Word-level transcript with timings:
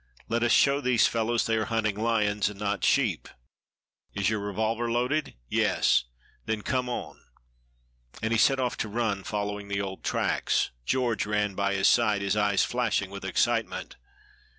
Let 0.27 0.41
us 0.41 0.51
show 0.51 0.81
these 0.81 1.05
fellows 1.05 1.45
they 1.45 1.57
are 1.57 1.65
hunting 1.65 1.95
lions 1.95 2.49
and 2.49 2.59
not 2.59 2.83
sheep. 2.83 3.29
Is 4.15 4.31
your 4.31 4.39
revolver 4.39 4.89
loaded?" 4.91 5.35
"Yes." 5.47 6.05
"Then 6.47 6.63
come 6.63 6.89
on!" 6.89 7.23
And 8.19 8.31
he 8.33 8.39
set 8.39 8.59
off 8.59 8.75
to 8.77 8.89
run, 8.89 9.23
following 9.23 9.67
the 9.67 9.79
old 9.81 10.03
tracks. 10.03 10.71
George 10.87 11.27
ran 11.27 11.53
by 11.53 11.75
his 11.75 11.87
side, 11.87 12.23
his 12.23 12.35
eyes 12.35 12.63
flashing 12.63 13.11
with 13.11 13.23
excitement. 13.23 13.97